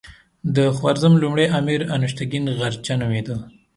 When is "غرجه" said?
2.57-2.93